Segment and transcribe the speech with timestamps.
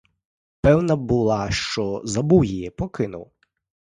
[0.61, 3.31] Певна була, що забув її, покинув.